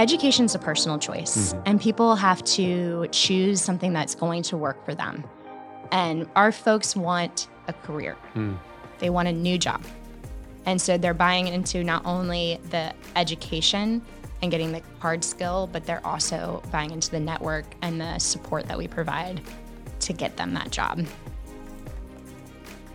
[0.00, 1.62] education's a personal choice, Mhm.
[1.66, 5.24] and people have to choose something that's going to work for them.
[5.92, 8.56] And our folks want a career, Mm.
[8.98, 9.82] they want a new job.
[10.64, 14.00] And so they're buying into not only the education
[14.40, 18.68] and getting the hard skill, but they're also buying into the network and the support
[18.68, 19.42] that we provide
[20.00, 21.04] to get them that job.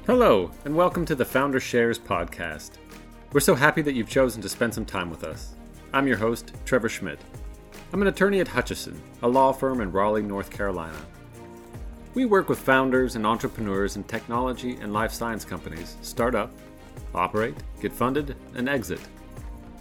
[0.08, 2.72] Hello, and welcome to the Founder Shares podcast.
[3.32, 5.54] We're so happy that you've chosen to spend some time with us.
[5.96, 7.22] I'm your host, Trevor Schmidt.
[7.94, 10.98] I'm an attorney at Hutchison, a law firm in Raleigh, North Carolina.
[12.14, 16.52] We work with founders and entrepreneurs in technology and life science companies start up,
[17.14, 19.00] operate, get funded, and exit.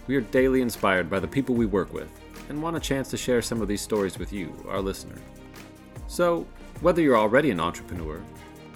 [0.06, 2.12] We are daily inspired by the people we work with
[2.48, 5.18] and want a chance to share some of these stories with you, our listener.
[6.06, 6.46] So,
[6.80, 8.22] whether you're already an entrepreneur,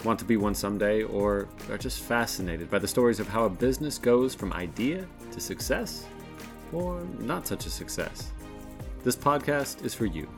[0.02, 3.48] want to be one someday, or are just fascinated by the stories of how a
[3.48, 6.04] business goes from idea to success,
[6.72, 8.32] or not such a success,
[9.04, 10.28] this podcast is for you.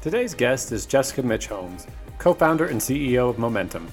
[0.00, 1.86] Today's guest is Jessica Mitsch Holmes,
[2.18, 3.88] co founder and CEO of Momentum,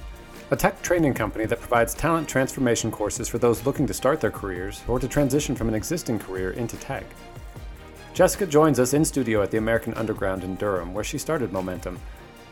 [0.50, 4.30] a tech training company that provides talent transformation courses for those looking to start their
[4.30, 7.04] careers or to transition from an existing career into tech.
[8.12, 11.98] Jessica joins us in studio at the American Underground in Durham, where she started Momentum.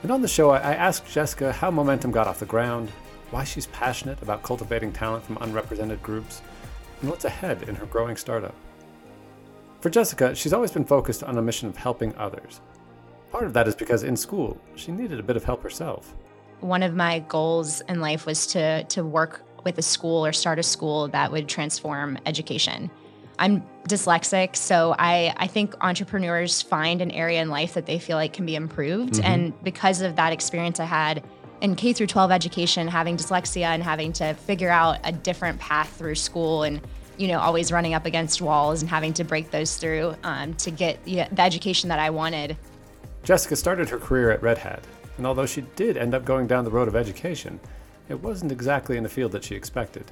[0.03, 2.91] And on the show, I I asked Jessica how Momentum got off the ground,
[3.31, 6.43] why she's passionate about cultivating talent from unrepresented groups,
[7.03, 8.55] and what's ahead in her growing startup.
[9.81, 12.61] For Jessica, she's always been focused on a mission of helping others.
[13.33, 16.15] Part of that is because in school, she needed a bit of help herself.
[16.61, 20.59] One of my goals in life was to to work with a school or start
[20.59, 22.91] a school that would transform education.
[23.39, 28.17] I'm dyslexic, so I, I think entrepreneurs find an area in life that they feel
[28.17, 29.15] like can be improved.
[29.15, 29.25] Mhm.
[29.25, 31.25] And because of that experience I had
[31.63, 35.97] in K through 12 education, having dyslexia and having to figure out a different path
[35.97, 36.81] through school and
[37.17, 40.71] you know always running up against walls and having to break those through um, to
[40.71, 42.57] get yeah, the education that I wanted.
[43.23, 44.83] Jessica started her career at Red Hat,
[45.17, 47.61] and although she did end up going down the road of education,
[48.09, 50.11] it wasn't exactly in the field that she expected.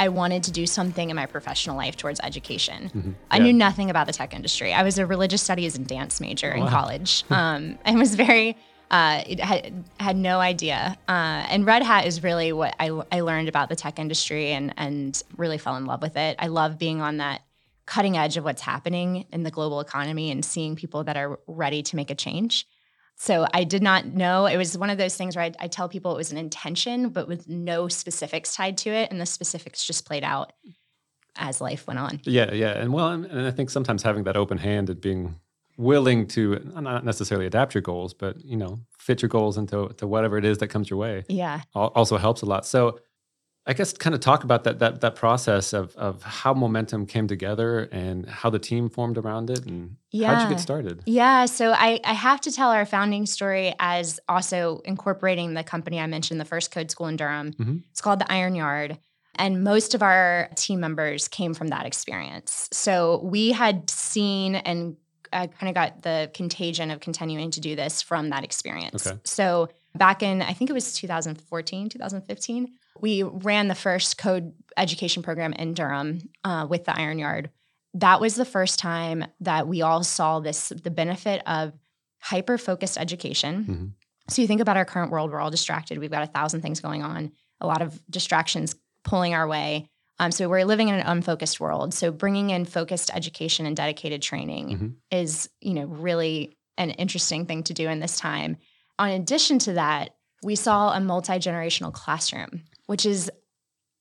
[0.00, 2.84] I wanted to do something in my professional life towards education.
[2.84, 3.10] I Mm-hmm.
[3.36, 3.38] Yeah.
[3.42, 4.72] knew nothing about the tech industry.
[4.72, 8.56] I was a religious studies and dance major in college, um, and was very
[8.94, 10.96] uh, it had had no idea.
[11.08, 14.72] Uh, and Red Hat is really what I, I learned about the tech industry and
[14.76, 16.36] and really fell in love with it.
[16.38, 17.42] I love being on that
[17.86, 21.82] cutting edge of what's happening in the global economy and seeing people that are ready
[21.82, 22.68] to make a change.
[23.16, 24.46] So I did not know.
[24.46, 27.08] It was one of those things where I, I tell people it was an intention,
[27.08, 30.52] but with no specifics tied to it, and the specifics just played out
[31.34, 32.20] as life went on.
[32.22, 35.40] Yeah, yeah, and well, and, and I think sometimes having that open hand and being
[35.76, 40.06] willing to not necessarily adapt your goals, but you know, fit your goals into to
[40.06, 41.60] whatever it is that comes your way, Yeah.
[41.74, 42.64] also helps a lot.
[42.66, 42.98] So,
[43.66, 47.26] I guess kind of talk about that that that process of of how momentum came
[47.26, 51.02] together and how the team formed around it, and how'd you get started?
[51.06, 55.98] Yeah, so I, I have to tell our founding story as also incorporating the company
[55.98, 57.52] I mentioned, the first code school in Durham.
[57.54, 57.82] Mhm.
[57.90, 58.98] It's called the Iron Yard.
[59.36, 62.68] And most of our team members came from that experience.
[62.70, 64.96] So we had seen and
[65.32, 69.06] I kind of got the contagion of continuing to do this from that experience.
[69.06, 69.18] Okay.
[69.24, 75.22] So back in, I think it was 2014, 2015, we ran the first code education
[75.22, 77.50] program in Durham uh, with the Iron Yard
[77.94, 81.72] that was the first time that we all saw this the benefit of
[82.20, 83.64] hyper focused education.
[83.64, 83.90] Mhm.
[84.28, 85.98] So you think about our current world, we're all distracted.
[85.98, 88.74] We've got a thousand things going on, a lot of distractions
[89.04, 89.88] pulling our way.
[90.18, 91.92] Um, so we're living in an unfocused world.
[91.92, 94.94] So bringing in focused education and dedicated training Mhm.
[95.10, 98.56] is, you know, really an interesting thing to do in this time.
[98.98, 100.10] On addition to that,
[100.42, 103.30] we saw a multi generational classroom, which is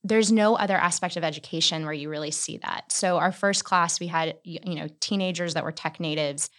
[0.04, 2.92] there's no other aspect of education where you really see that.
[2.92, 6.50] So our first class, we had you know teenagers that were tech natives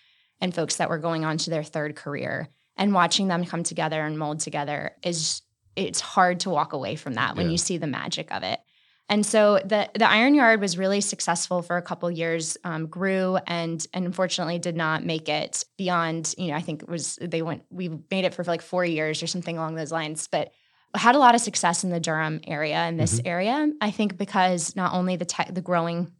[0.41, 4.01] and folks that were going on to their third career, and watching them come together
[4.05, 5.43] and mold together is
[5.77, 7.53] it's hard to walk away from that when Yeah.
[7.53, 8.61] you see the magic of it.
[9.09, 13.39] And so the the Iron Yard was really successful for a couple years, um, grew
[13.47, 16.35] and and unfortunately did not make it beyond.
[16.39, 19.23] You know, I think it was they went we made it for like four years
[19.23, 20.53] or something along those lines, but
[20.95, 23.69] had a lot of success in the Durham area in this area.
[23.81, 26.11] I think because not only the tech, the growing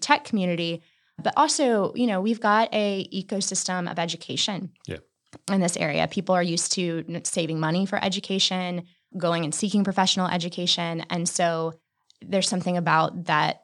[0.00, 0.82] tech community,
[1.22, 4.72] but also you know we've got a ecosystem of education.
[4.86, 4.98] Yeah.
[5.50, 8.84] In this area, people are used to saving money for education,
[9.16, 11.74] going and seeking professional education, and so
[12.22, 13.62] there's something about that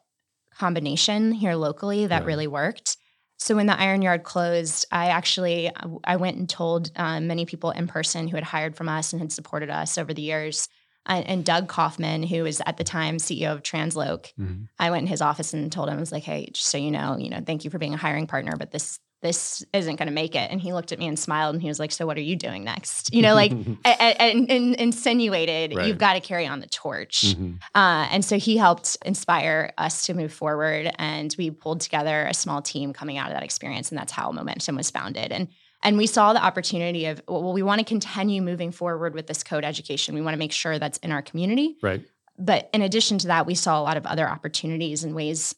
[0.53, 2.25] combination here locally that Yeah.
[2.25, 2.97] really worked.
[3.39, 5.71] So when the Iron Yard closed, I actually
[6.03, 9.21] I went and told um, many people in person who had hired from us and
[9.21, 10.67] had supported us over the years
[11.05, 14.69] And, and Doug Kaufman, who was at the time CEO of TransLoc, Mhm.
[14.79, 16.91] I went in his office and told him, I was like, hey, just so you
[16.91, 20.07] know, you know, thank you for being a hiring partner, but this this isn't going
[20.07, 20.51] to make it.
[20.51, 22.35] And he looked at me and smiled and he was like, so what are you
[22.35, 23.11] doing next?
[23.11, 23.51] You know, like
[23.85, 25.87] and, and insinuated Right.
[25.87, 27.33] you've got to carry on the torch.
[27.35, 27.55] Mhm.
[27.73, 32.33] Uh, and so he helped inspire us to move forward, and we pulled together a
[32.33, 35.31] small team coming out of that experience, and that's how Momentum was founded.
[35.31, 35.47] And
[35.85, 39.43] and we saw the opportunity of well, we want to continue moving forward with this
[39.43, 40.15] code education.
[40.15, 42.05] We want to make sure that's in our community, Right.
[42.37, 45.55] but in addition to that, we saw a lot of other opportunities and ways.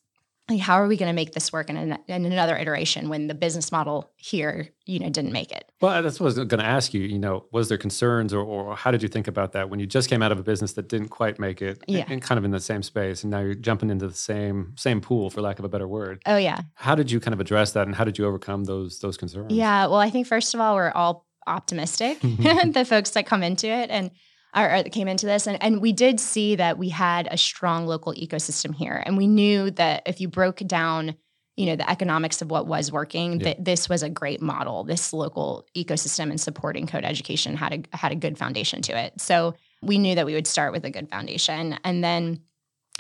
[0.48, 3.26] Like, how are we going to make this work in, an, in another iteration when
[3.26, 5.72] the business model here, you know, didn't make it?
[5.82, 7.02] Well, that's what I was going to ask you.
[7.02, 9.88] You know, was there concerns, or, or how did you think about that when you
[9.88, 12.06] just came out of a business that didn't quite make it, and- Yeah.
[12.08, 15.02] and kind of in the same space, and now you're jumping into the same same
[15.02, 16.22] pool, for lack of a better word?
[16.28, 19.00] Oh yeah, How did you kind of address that, and how did you overcome those
[19.00, 19.52] those concerns?
[19.52, 23.68] Yeah, well, I think first of all, we're all optimistic, the folks that come into
[23.68, 24.12] it and
[24.56, 27.38] or, or that came into this, and and we did see that we had a
[27.38, 31.16] strong local ecosystem here, and we knew that if you broke down,
[31.56, 33.46] you know, the economics of what was working, Yeah.
[33.46, 34.84] that this was a great model.
[34.84, 39.20] This local ecosystem and supporting code education had a had a good foundation to it.
[39.22, 42.40] So we knew that we would start with a good foundation, and then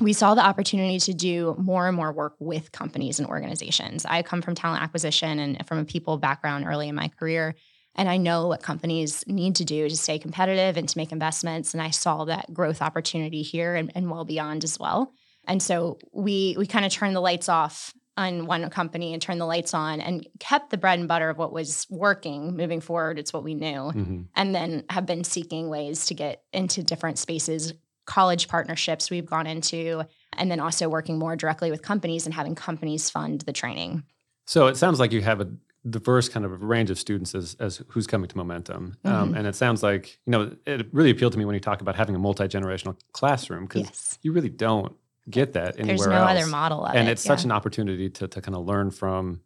[0.01, 4.05] we saw the opportunity to do more and more work with companies and organizations.
[4.05, 7.55] I come from talent acquisition and from a people background early in my career.
[7.95, 11.73] And I know what companies need to do to stay competitive and to make investments.
[11.73, 15.13] And I saw that growth opportunity here and, and well beyond as well.
[15.47, 19.41] And so we we kind of turned the lights off on one company and turned
[19.41, 23.19] the lights on and kept the bread and butter of what was working moving forward.
[23.19, 27.17] It's what we knew hmm and then have been seeking ways to get into different
[27.17, 27.73] spaces
[28.05, 30.03] college partnerships we've gone into
[30.33, 34.03] and then also working more directly with companies and having companies fund the training
[34.45, 35.49] So it sounds like you have a
[35.89, 39.37] diverse kind of range of students as, as who's coming to Momentum, um, Mhm.
[39.37, 41.95] and it sounds like you know it really appealed to me when you talk about
[41.95, 44.93] having a multi generational classroom because yes you really don't
[45.29, 46.31] get that anywhere there's no else.
[46.31, 49.41] other model of and it it's such an opportunity to, to kind of learn from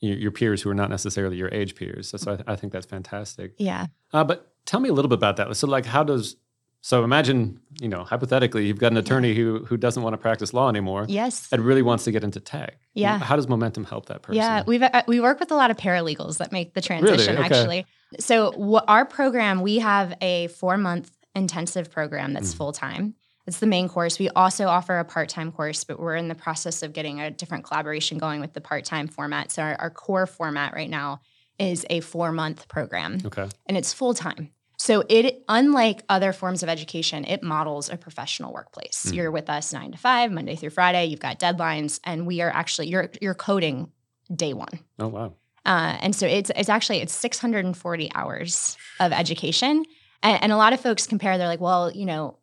[0.00, 2.08] your, your peers who are not necessarily your age peers.
[2.10, 3.54] So, so I, I think that's fantastic.
[3.58, 5.54] yeah Uh, but tell me a little bit about that.
[5.56, 6.36] So, like, how does
[6.80, 10.52] so imagine you know hypothetically you've got an attorney who who doesn't want to practice
[10.54, 12.78] law anymore yes and really wants to get into tech.
[12.94, 13.18] Yeah.
[13.18, 14.36] How does Momentum help that person?
[14.36, 17.44] Yeah, we've uh, we work with a lot of paralegals that make the transition Okay.
[17.44, 17.86] actually.
[18.18, 22.56] So wh- our program, we have a four month intensive program that's Mm.
[22.56, 23.14] full time.
[23.46, 24.18] It's the main course.
[24.18, 27.30] We also offer a part time course, but we're in the process of getting a
[27.30, 29.52] different collaboration going with the part time format.
[29.52, 31.20] So our, our core format right now
[31.58, 33.46] is a four month program Okay.
[33.66, 34.50] and it's full time.
[34.88, 39.04] So it unlike other forms of education, it models a professional workplace.
[39.04, 39.14] Mm.
[39.16, 42.48] You're with us 9 to 5, Monday through Friday, you've got deadlines and we are
[42.48, 43.92] actually you're you're coding
[44.34, 44.66] day 1.
[45.00, 45.34] Oh wow.
[45.66, 49.84] Uh, and so it's it's actually it's 640 hours of education.
[50.22, 52.38] And, and a lot of folks compare, they're like, well, you know,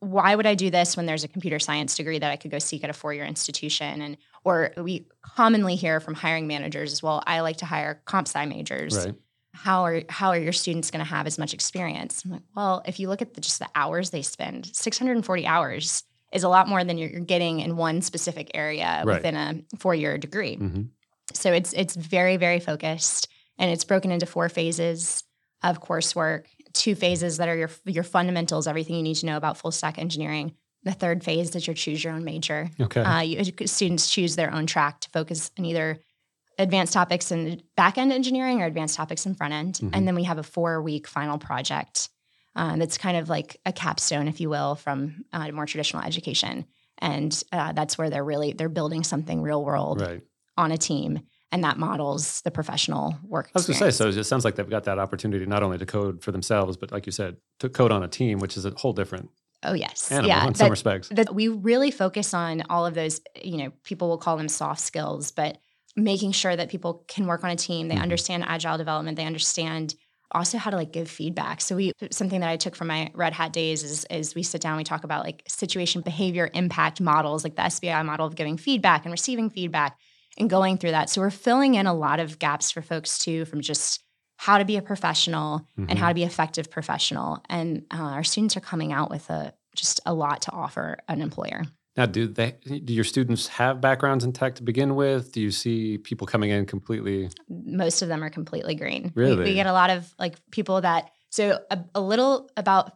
[0.00, 2.58] why would I do this when there's a computer science degree that I could go
[2.58, 4.02] seek at a four-year institution?
[4.02, 8.28] And or we commonly hear from hiring managers as well, I like to hire comp
[8.28, 9.14] sci majors Right.
[9.52, 12.22] How are how are your students going to have as much experience?
[12.24, 16.04] I'm like, well, if you look at the, just the hours they spend, 640 hours
[16.32, 19.16] is a lot more than you're, getting in one specific area Right.
[19.16, 20.56] within a four-year degree.
[20.56, 20.82] hmm
[21.34, 25.24] So it's it's very very focused, and it's broken into four phases
[25.62, 26.44] of coursework.
[26.72, 29.98] Two phases that are your your fundamentals, everything you need to know about full stack
[29.98, 30.54] engineering.
[30.84, 32.70] The third phase is your choose your own major.
[32.80, 33.02] Okay.
[33.02, 35.98] Uh, you, students choose their own track to focus in either
[36.60, 39.74] advanced topics in back end engineering or advanced topics in front end.
[39.76, 39.90] Mhm.
[39.92, 42.08] And then we have a four week final project
[42.54, 46.66] um, that's kind of like a capstone, if you will, from uh, more traditional education.
[46.98, 50.20] And uh, that's where they're really they're building something real world right.
[50.56, 53.46] on a team, and that models the professional work.
[53.46, 55.78] I was going to say, so it sounds like they've got that opportunity not only
[55.78, 58.66] to code for themselves, but like you said, to code on a team, which is
[58.66, 59.30] a whole different
[59.62, 61.08] oh yes, animal yeah, in some respects.
[61.08, 64.80] that we really focus on all of those you know people will call them soft
[64.80, 65.58] skills but
[65.96, 67.88] making sure that people can work on a team.
[67.88, 68.02] They Mhm.
[68.02, 69.16] understand agile development.
[69.16, 69.94] They understand
[70.32, 71.60] also how to like give feedback.
[71.60, 74.60] So we something that i took from my Red Hat days is is we sit
[74.60, 78.56] down we talk about like situation behavior impact models like the SBI model of giving
[78.56, 79.96] feedback and receiving feedback
[80.38, 81.10] and going through that.
[81.10, 84.00] So we're filling in a lot of gaps for folks too from just
[84.36, 85.96] how to be a professional and Mhm.
[85.98, 87.42] how to be effective professional.
[87.48, 91.20] And uh, our students are coming out with a just a lot to offer an
[91.22, 91.64] employer
[92.00, 92.52] Now, do they?
[92.82, 95.32] Do your students have backgrounds in tech to begin with?
[95.32, 97.28] Do you see people coming in completely?
[97.46, 99.12] most of them are completely green.
[99.14, 102.92] We- We, get a lot of like people that so a, a little about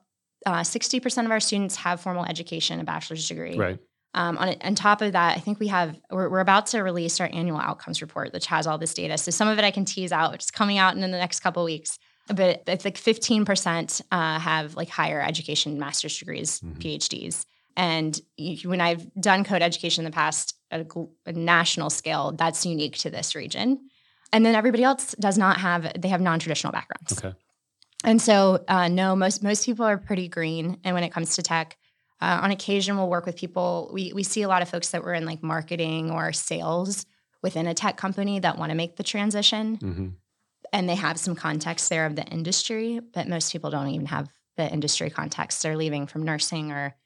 [0.47, 3.59] uh, sixty percent of our students have formal education, a bachelor's degree.
[3.59, 3.79] Right.
[4.15, 7.21] Um, on, on top of that, I think we have we're, we're about to release
[7.21, 9.19] our annual outcomes report, which has all this data.
[9.19, 10.33] So some of it I can tease out.
[10.33, 11.99] It's coming out in the next couple of weeks.
[12.29, 16.79] but it's like 15% uh, have like higher education, master's degrees, Mhm.
[16.79, 17.45] PhDs.
[17.77, 18.19] And
[18.65, 22.97] when I've done code education in the past at a, a national scale, that's unique
[22.99, 23.89] to this region.
[24.33, 27.19] And then everybody else does not have, they have non traditional backgrounds.
[27.19, 27.37] Okay.
[28.05, 30.79] And so, uh, no, most most people are pretty green.
[30.85, 31.79] And when it comes to tech,
[32.21, 33.91] uh, on occasion we'll work with people.
[33.93, 37.07] We we see a lot of folks that were in like marketing or sales
[37.43, 40.09] within a tech company that want to make the transition, hmm
[40.73, 42.99] and they have some context there of the industry.
[43.13, 45.63] But most people don't even have the industry context.
[45.63, 46.97] They're leaving from nursing or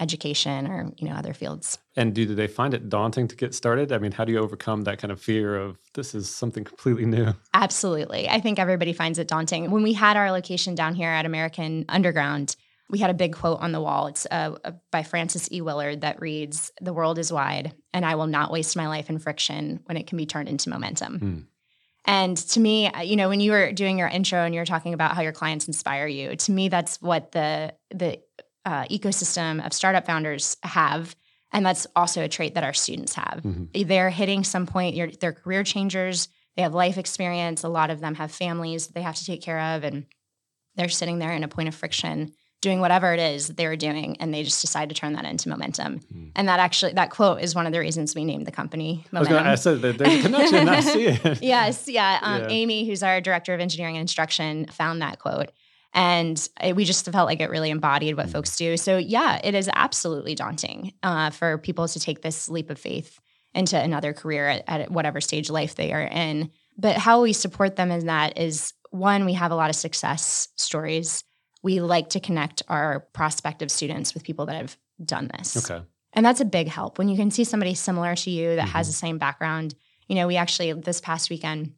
[0.00, 1.78] education or you know other fields.
[1.96, 3.92] And do they find it daunting to get started?
[3.92, 7.04] I mean, how do you overcome that kind of fear of this is something completely
[7.04, 7.34] new?
[7.54, 8.28] Absolutely.
[8.28, 9.70] I think everybody finds it daunting.
[9.70, 12.56] When we had our location down here at American Underground,
[12.88, 14.06] we had a big quote on the wall.
[14.06, 15.60] It's uh, uh, by Frances E.
[15.60, 19.18] Willard that reads, The world is wide, and I will not waste my life in
[19.18, 21.18] friction when it can be turned into momentum.
[21.18, 21.38] Hmm.
[22.04, 24.66] And to me, uh, you know, when you were doing your intro and you were
[24.66, 28.20] talking about how your clients inspire you, to me, that's what the the
[28.64, 31.14] uh, ecosystem of startup founders have,
[31.52, 33.40] and that's also a trait that our students have.
[33.44, 33.86] Mhm.
[33.88, 34.94] They're hitting some point.
[34.96, 36.28] You're, they're career changers.
[36.56, 37.62] They have life experience.
[37.64, 40.06] A lot of them have families that they have to take care of, and
[40.76, 44.16] they're sitting there in a point of friction, doing whatever it is that they're doing,
[44.20, 45.98] and they just decide to turn that into momentum.
[46.00, 46.26] Hmm.
[46.36, 49.18] And that actually, that quote is one of the reasons we named the company I
[49.18, 49.32] was Momentum.
[49.32, 50.68] going to I said that there's a connection.
[50.68, 51.42] I see it.
[51.42, 52.18] Yes, yeah.
[52.22, 52.48] Um, Yeah.
[52.50, 55.50] Amy, who's our director of engineering and instruction, found that quote.
[55.94, 58.32] And it- we just felt like it really embodied what Mhm.
[58.32, 58.76] folks do.
[58.76, 63.20] So, yeah, it is absolutely daunting uh, for people to take this leap of faith
[63.54, 66.50] into another career at, at whatever stage of life they are in.
[66.78, 70.48] But how we support them in that is one, we have a lot of success
[70.56, 71.24] stories.
[71.62, 75.70] We like to connect our prospective students with people that have done this.
[75.70, 75.84] Okay.
[76.14, 78.86] And that's a big help when you can see somebody similar to you that has
[78.86, 78.90] Mhm.
[78.90, 79.74] the same background.
[80.08, 81.74] You know, we actually this past weekend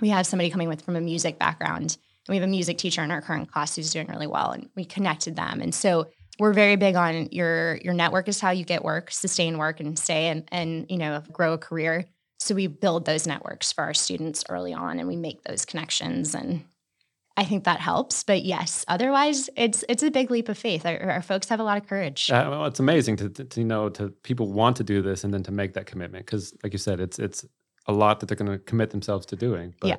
[0.00, 1.96] we have somebody coming with from a music background.
[2.28, 4.84] We have a music teacher in our current class who's doing really well, and we
[4.84, 5.60] connected them.
[5.60, 9.58] And so we're very big on your your network is how you get work, sustain
[9.58, 12.06] work, and stay and and you know grow a career.
[12.38, 16.34] So we build those networks for our students early on, and we make those connections
[16.34, 16.64] and.
[17.36, 18.84] I think that helps, but yes.
[18.86, 20.86] Otherwise, it's it's a big leap of faith.
[20.86, 22.30] Our, our folks have a lot of courage.
[22.30, 25.24] Uh, well, it's amazing to, to, to, you know to people want to do this
[25.24, 27.44] and then to make that commitment because, like you said, it's it's
[27.88, 29.74] a lot that they're going to commit themselves to doing.
[29.80, 29.96] But Yeah.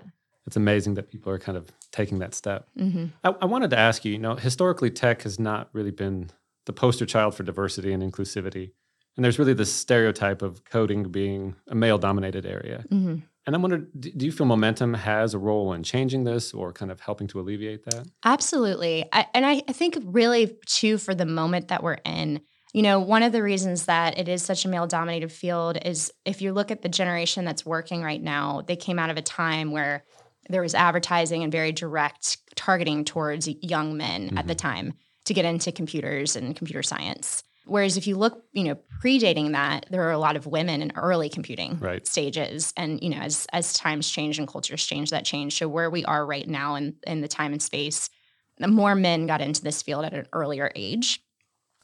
[0.47, 2.67] It's amazing that people are kind of taking that step.
[2.77, 4.11] hmm I, I wanted to ask you.
[4.11, 6.29] You know, historically, tech has not really been
[6.65, 8.71] the poster child for diversity and inclusivity,
[9.15, 12.85] and there's really this stereotype of coding being a male-dominated area.
[12.89, 16.53] hmm And I'm wondering, do, do you feel momentum has a role in changing this
[16.53, 18.07] or kind of helping to alleviate that?
[18.23, 19.05] Absolutely.
[19.13, 22.41] I, and I, I think really too for the moment that we're in,
[22.73, 26.11] you know, one of the reasons that it is such a male dominated field is
[26.25, 29.21] if you look at the generation that's working right now, they came out of a
[29.21, 30.03] time where
[30.49, 34.93] there was advertising and very direct targeting towards young men at the time
[35.25, 37.43] to get into computers and computer science.
[37.67, 40.91] Whereas if you look, you know, predating that, there are a lot of women in
[40.95, 42.05] early computing Right.
[42.05, 42.71] stages.
[42.77, 45.57] And, you know, as as times change and cultures change, that change.
[45.57, 48.09] So where we are right now in, in the time and space,
[48.57, 51.19] The more men got into this field at an earlier age.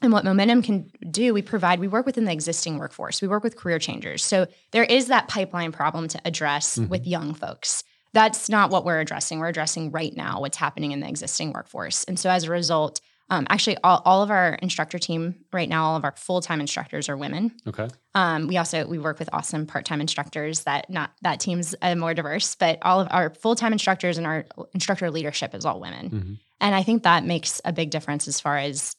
[0.00, 3.20] And what Momentum can do, we provide, we work within the existing workforce.
[3.20, 4.24] We work with career changers.
[4.24, 6.88] So there is that pipeline problem to address Mhm.
[6.88, 7.84] with young folks.
[8.12, 9.38] That's not what we're addressing.
[9.38, 12.04] We're addressing right now what's happening in the existing workforce.
[12.04, 13.00] And so as a result,
[13.30, 16.60] um, actually, all, all of our instructor team right now, all of our full time
[16.60, 17.52] instructors are women.
[17.66, 17.88] Okay.
[18.14, 20.64] Um, we also we work with awesome part time instructors.
[20.64, 24.26] That not that team's uh, more diverse, but all of our full time instructors and
[24.26, 26.10] our instructor leadership is all women.
[26.10, 26.38] Mhm.
[26.60, 28.96] And I think that makes a big difference as far as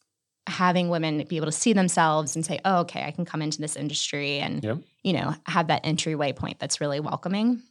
[0.48, 3.62] having women be able to see themselves and say, "Oh, okay, I can come into
[3.62, 4.78] this industry and Yep.
[5.04, 7.62] you know have that entryway point that's really welcoming."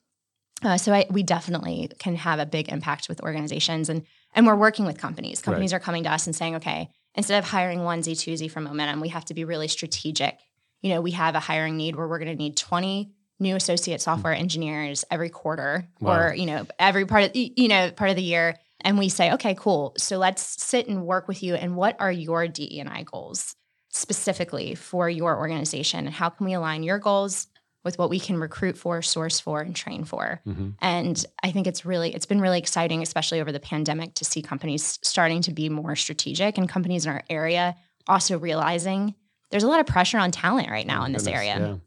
[0.63, 4.03] Uh, so I, we definitely can have a big impact with organizations, and
[4.35, 5.43] and we're working with companies.
[5.43, 9.01] Companies are coming to us and saying, "Okay, instead of hiring onesie twosie from Momentum,
[9.01, 10.39] we have to be really strategic.
[10.81, 14.01] You know, we have a hiring need where we're going to need twenty new associate
[14.01, 16.17] software engineers every quarter, Wow.
[16.29, 19.33] or you know, every part of you know part of the year." And we say,
[19.33, 19.95] "Okay, cool.
[19.99, 21.55] So let's sit and work with you.
[21.55, 23.55] And what are your DE and I goals
[23.91, 26.07] specifically for your organization?
[26.07, 27.47] And how can we align your goals?"
[27.85, 30.41] With what we can recruit for, source for, and train for.
[30.45, 34.25] hmm And I think it's really it's been really exciting, especially over the pandemic, to
[34.25, 39.15] see companies starting to be more strategic and companies in our area also realizing
[39.51, 41.81] there's a lot of pressure on talent right now in this Goodness, area.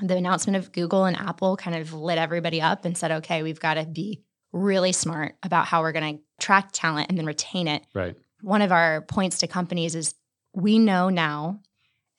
[0.00, 0.06] Yeah.
[0.06, 3.60] The announcement of Google and Apple kind of lit everybody up and said, okay, we've
[3.60, 7.68] got to be really smart about how we're going to attract talent and then retain
[7.68, 7.84] it.
[7.94, 8.16] Right.
[8.40, 10.14] One of our points to companies is
[10.54, 11.60] we know now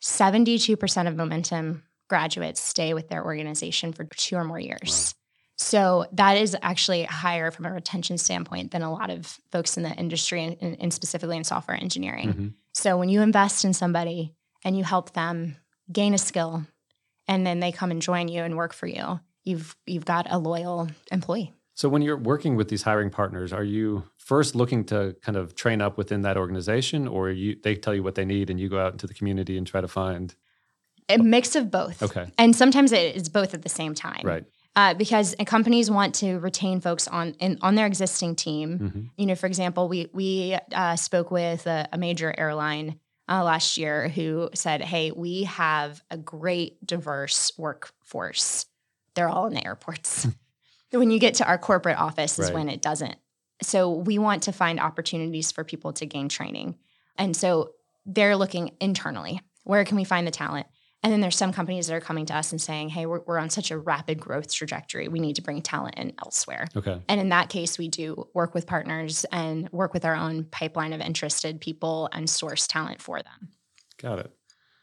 [0.02, 5.15] 72% of momentum graduates stay with their organization for two or more years.
[5.56, 9.84] So that is actually higher from a retention standpoint than a lot of folks in
[9.84, 12.27] the industry and, and specifically in software engineering.
[12.27, 12.48] Mm-hmm.
[12.74, 14.34] So when you invest in somebody
[14.65, 15.56] and you help them
[15.89, 16.65] gain a skill
[17.30, 20.38] and then they come and join you and work for you, you've you've got a
[20.38, 21.53] loyal employee.
[21.75, 25.56] So when you're working with these hiring partners, are you first looking to kind of
[25.56, 28.68] train up within that organization or you they tell you what they need and you
[28.68, 30.36] go out into the community and try to find
[31.10, 32.01] A mix of both.
[32.01, 32.27] Okay.
[32.38, 34.22] And sometimes it is both at the same time.
[34.24, 34.46] Right.
[34.75, 38.79] Uh, because companies want to retain folks on in, on their existing team.
[38.79, 39.10] Mhm.
[39.17, 43.77] You know, for example, we we uh, spoke with a, a major airline uh, last
[43.77, 48.65] year who said, "Hey, we have a great diverse workforce.
[49.13, 50.27] They're all in the airports.
[50.91, 52.53] when you get to our corporate office, is Right.
[52.55, 53.15] when it doesn't.
[53.62, 56.77] So we want to find opportunities for people to gain training,
[57.17, 57.72] and so
[58.05, 59.41] they're looking internally.
[59.65, 60.65] Where can we find the talent?
[61.03, 63.39] And then there's some companies that are coming to us and saying, "Hey, we're, we're
[63.39, 65.08] on such a rapid growth trajectory.
[65.08, 67.01] We need to bring talent in elsewhere." Okay.
[67.08, 70.93] And in that case, we do work with partners and work with our own pipeline
[70.93, 73.50] of interested people and source talent for them.
[73.98, 74.31] Got it.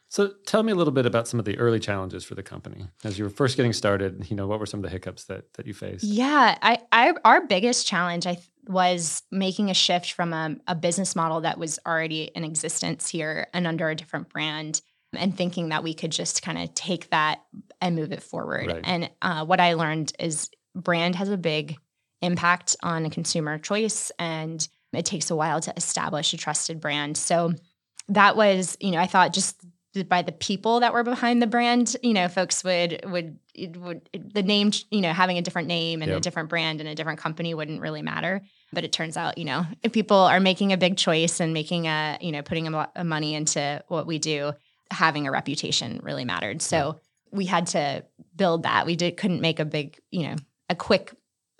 [0.09, 2.87] So tell me a little bit about some of the early challenges for the company.
[3.03, 5.53] As you were first getting started, you know, what were some of the hiccups that
[5.53, 6.03] that you faced?
[6.03, 10.75] Yeah, I, I our biggest challenge I th- was making a shift from a, a
[10.75, 14.81] business model that was already in existence here and under a different brand,
[15.13, 17.41] and thinking that we could just kind of take that
[17.81, 18.67] and move it forward.
[18.67, 18.81] Right.
[18.83, 21.77] And uh, what I learned is brand has a big
[22.21, 27.17] impact on consumer choice, and it takes a while to establish a trusted brand.
[27.17, 27.53] So
[28.09, 29.55] that was, you know, I thought just
[30.07, 34.07] by the people that were behind the brand, you know, folks would would it would
[34.13, 37.19] the name, you know, having a different name and a different brand and a different
[37.19, 38.41] company wouldn't really matter.
[38.71, 41.87] But it turns out, you know, if people are making a big choice and making
[41.87, 44.53] a, you know, putting a lot of money into what we do,
[44.91, 46.61] having a reputation really mattered.
[46.61, 46.99] So
[47.31, 48.05] we had to
[48.35, 48.85] build that.
[48.85, 50.35] We did couldn't make a big, you know,
[50.69, 51.13] a quick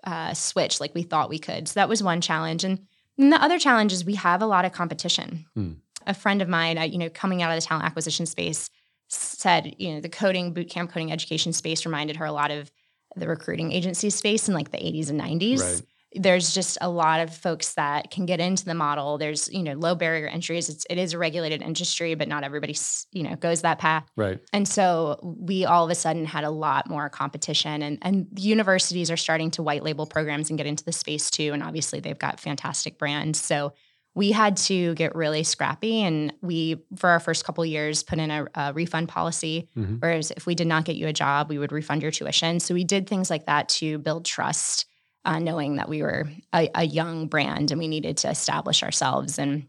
[0.03, 1.67] uh, switch like we thought we could.
[1.67, 2.63] So that was one challenge.
[2.63, 2.79] And,
[3.17, 5.45] and the other challenge is we have a lot of competition.
[5.55, 5.73] Hmm.
[6.07, 8.69] A friend of mine, uh, you know, coming out of the talent acquisition space,
[9.09, 12.71] said, you know, the coding bootcamp coding education space reminded her a lot of
[13.15, 15.59] the recruiting agency space in like the 80s and 90s.
[15.59, 15.81] Right.
[16.13, 19.19] There's just a lot of folks that can get into the model.
[19.19, 20.67] There's, you know, low barrier entries.
[20.67, 22.75] It's, it is a regulated industry, but not everybody,
[23.11, 24.09] you know, goes that path.
[24.15, 24.39] Right.
[24.51, 29.11] And so we all of a sudden had a lot more competition and, and universities
[29.11, 31.51] are starting to white label programs and get into the space too.
[31.53, 33.39] And obviously they've got fantastic brands.
[33.39, 33.73] So
[34.15, 38.31] we had to get really scrappy and we, for our first couple years, put in
[38.31, 39.69] a, a refund policy.
[39.77, 40.01] Mhm.
[40.01, 42.59] Whereas if we did not get you a job, we would refund your tuition.
[42.59, 44.87] So we did things like that to build trust,
[45.29, 49.37] uh, knowing that we were a, a young brand and we needed to establish ourselves.
[49.39, 49.67] And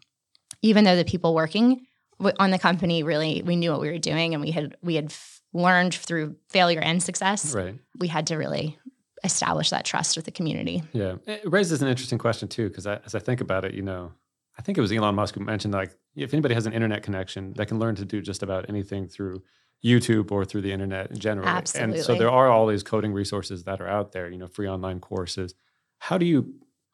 [0.62, 1.86] even though the people working
[2.38, 5.06] on the company really we knew what we were doing and we had we had
[5.06, 7.74] f- learned through failure and success, Right.
[7.98, 8.78] we had to really
[9.24, 10.82] establish that trust with the community.
[10.92, 11.16] Yeah.
[11.26, 14.12] It raises an interesting question too, because as I think about it, you know,
[14.58, 17.52] I think it was Elon Musk who mentioned like if anybody has an internet connection,
[17.56, 19.42] they can learn to do just about anything through
[19.84, 21.48] YouTube or through the internet in general.
[21.74, 24.68] And so there are all these coding resources that are out there, you know, free
[24.68, 25.54] online courses.
[25.98, 26.52] How do you,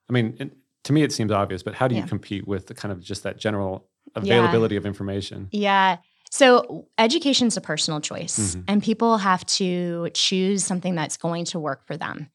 [0.08, 0.50] I mean,
[0.84, 2.06] to me, it seems obvious, but how do you Yeah.
[2.06, 5.48] compete with the kind of just that general availability of information?
[5.50, 5.96] Yeah.
[6.30, 8.64] So education is a personal choice, Mhm.
[8.68, 12.28] and people have to choose something that's going to work for them.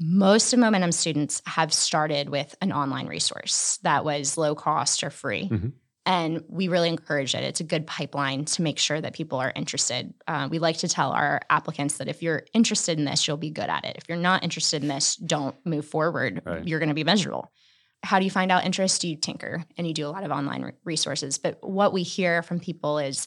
[0.00, 5.10] Most of Momentum students have started with an online resource that was low cost or
[5.10, 5.48] free.
[5.48, 5.72] Mhm.
[6.06, 7.44] And we really encourage it.
[7.44, 10.12] It's a good pipeline to make sure that people are interested.
[10.28, 13.50] Uh, we like to tell our applicants that if you're interested in this, you'll be
[13.50, 13.96] good at it.
[13.96, 16.42] If you're not interested in this, don't move forward.
[16.44, 16.66] Right.
[16.66, 17.50] You're going to be miserable
[18.04, 19.02] how do you find out interest?
[19.02, 21.38] You tinker and you do a lot of online re- resources.
[21.38, 23.26] But what we hear from people is,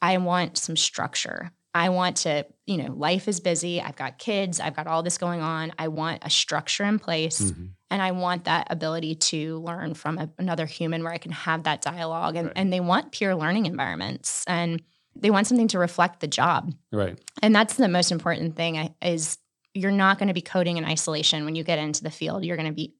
[0.00, 1.52] I want some structure.
[1.74, 3.80] I want to, you know, life is busy.
[3.80, 4.60] I've got kids.
[4.60, 5.72] I've got all this going on.
[5.78, 7.40] I want a structure in place.
[7.40, 7.70] Mhm.
[7.94, 11.62] And I want that ability to learn from a, another human where I can have
[11.62, 12.34] that dialogue.
[12.34, 12.56] And, Right.
[12.56, 14.82] and they want peer learning environments and
[15.14, 16.74] they want something to reflect the job.
[16.90, 17.16] Right.
[17.40, 19.38] And that's the most important thing is
[19.74, 22.44] you're not going to be coding in isolation when you get into the field.
[22.44, 22.96] You're going to be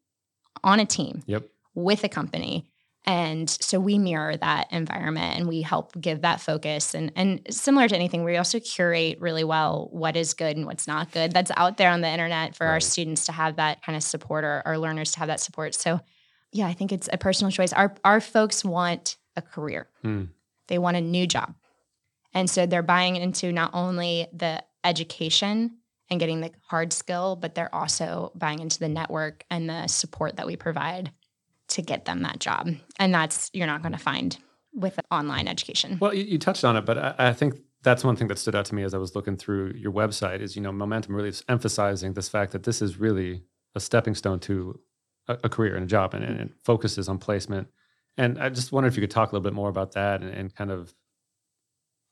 [0.62, 1.42] on a team Yep.
[1.74, 2.70] with a company.
[3.06, 6.94] And so we mirror that environment and we help give that focus.
[6.94, 10.86] And, and similar to anything, we also curate really well what is good and what's
[10.86, 11.32] not good.
[11.32, 14.44] That's out there on the internet for our students to have that kind of support
[14.44, 15.74] or our learners to have that support.
[15.74, 16.00] So
[16.52, 17.72] yeah, I think it's a personal choice.
[17.72, 19.88] Our our folks want a career.
[20.02, 20.28] Mm.
[20.68, 21.54] They want a new job.
[22.32, 25.78] And so they're buying into not only the education
[26.10, 30.36] and getting the hard skill, but they're also buying into the network and the support
[30.36, 31.12] that we provide
[31.74, 32.68] to get them that job.
[32.98, 34.36] And that's you're not going to find
[34.72, 35.98] with online education.
[36.00, 38.54] Well, you, you touched on it, but I, I think that's one thing that stood
[38.54, 41.28] out to me as I was looking through your website is, you know, momentum really
[41.28, 43.42] is emphasizing this fact that this is really
[43.74, 44.80] a stepping stone to
[45.28, 47.68] a, a career and a job and, and, it focuses on placement.
[48.16, 50.30] And I just wonder if you could talk a little bit more about that and,
[50.32, 50.94] and kind of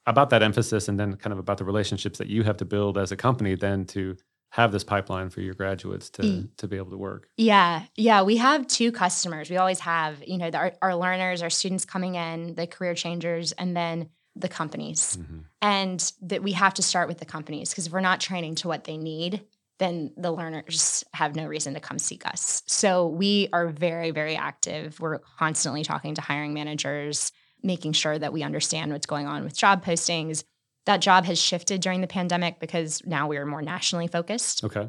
[0.06, 2.98] about that emphasis and then kind of about the relationships that you have to build
[2.98, 4.16] as a company then to
[4.52, 6.48] have this pipeline for your graduates to mm.
[6.58, 7.28] to be able to work?
[7.36, 9.50] Yeah yeah we have two customers.
[9.50, 12.94] We always have you know the, our, our learners our students coming in the career
[12.94, 15.18] changers and then the companies.
[15.20, 15.38] Mm-hmm.
[15.60, 18.68] and that we have to start with the companies because if we're not training to
[18.68, 19.42] what they need
[19.78, 22.62] then the learners have no reason to come seek us.
[22.66, 25.00] So we are very very active.
[25.00, 29.56] We're constantly talking to hiring managers making sure that we understand what's going on with
[29.56, 30.44] job postings
[30.86, 34.88] that job has shifted during the pandemic because now we are more nationally focused okay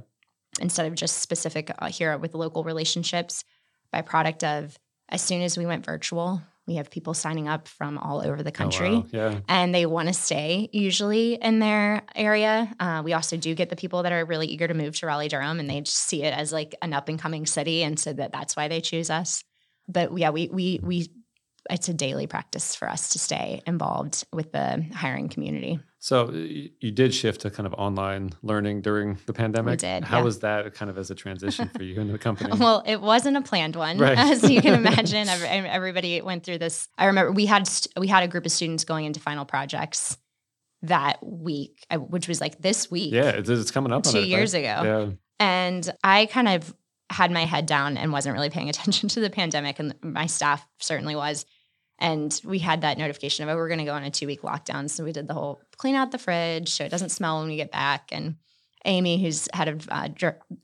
[0.62, 3.44] instead of just specific uh, here with local relationships
[3.92, 4.78] by product of
[5.10, 8.52] as soon as we went virtual we have people signing up from all over the
[8.52, 9.06] country, oh, wow.
[9.12, 9.40] yeah.
[9.50, 12.74] and they want to stay usually in their area.
[12.80, 15.28] Uh, we also do get the people that are really eager to move to Raleigh
[15.28, 18.14] Durham, and they just see it as like an up and coming city, and so
[18.14, 19.44] that that's why they choose us.
[19.90, 21.10] But yeah, we we we
[21.70, 25.80] it's a daily practice for us to stay involved with the hiring community.
[26.00, 29.72] So you did shift to kind of online learning during the pandemic.
[29.72, 30.04] We did.
[30.04, 30.24] How yeah.
[30.24, 32.52] was that kind of as a transition for you in the company?
[32.60, 34.18] well, it wasn't a planned one, right.
[34.18, 35.30] as you can imagine.
[35.30, 36.90] Everybody went through this.
[36.98, 40.18] I remember we had we had a group of students going into final projects
[40.84, 43.14] that week, uh, which was like this week.
[43.14, 44.04] Yeah, it's, coming up.
[44.04, 44.66] Two years ago.
[44.66, 45.10] Yeah.
[45.40, 46.76] And I kind of
[47.10, 50.68] had my head down and wasn't really paying attention to the pandemic, and my staff
[50.80, 51.46] certainly was.
[52.04, 54.42] And we had that notification of, oh, we're going to go on a two week
[54.42, 54.90] lockdown.
[54.90, 57.56] So we did the whole clean out the fridge so it doesn't smell when we
[57.56, 58.10] get back.
[58.12, 58.36] And
[58.84, 60.10] Amy, who's head of uh,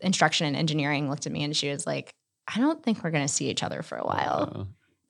[0.01, 2.13] instruction and engineering, looked at me and she was like,
[2.53, 4.51] I don't think we're going to see each other for a while.
[4.53, 4.63] Uh,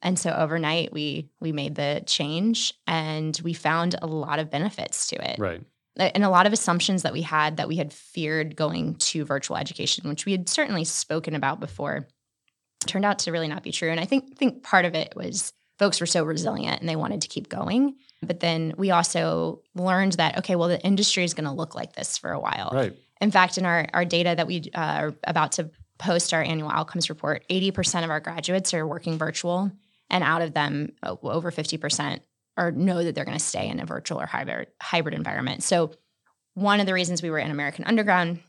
[0.04, 5.08] and so overnight we we made the change and we found a lot of benefits
[5.08, 5.40] to it.
[5.40, 5.64] Right.
[5.98, 9.58] And a lot of assumptions that we had that we had feared going to virtual
[9.58, 12.08] education, which we had certainly spoken about before,
[12.86, 13.90] turned out to really not be true.
[13.90, 17.22] And I think think part of it was folks were so resilient and they wanted
[17.22, 17.96] to keep going.
[18.22, 21.94] But then we also learned that, okay, well, the industry is going to look like
[21.94, 22.70] this for a while.
[22.72, 22.96] Right.
[23.22, 26.70] In fact, in our, our data that we uh, are about to post our annual
[26.70, 29.72] outcomes report, 80% of our graduates are working virtual.
[30.10, 32.20] And out of them, over 50%
[32.58, 35.64] are know that they're going to stay in a virtual or hybrid, hybrid environment.
[35.64, 35.92] So
[36.56, 38.42] one of the reasons we were in American Underground